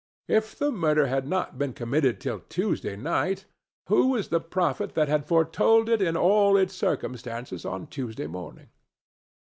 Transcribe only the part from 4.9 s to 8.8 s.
that had foretold it in all its circumstances on Tuesday morning?